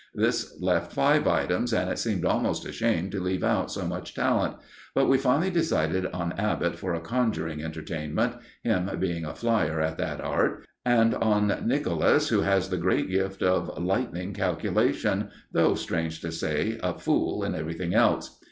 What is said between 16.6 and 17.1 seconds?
a